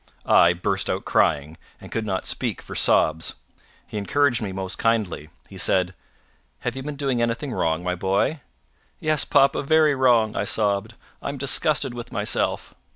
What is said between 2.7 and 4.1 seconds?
sobs. He